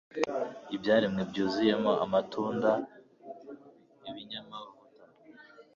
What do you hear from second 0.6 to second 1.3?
Ibyaremwe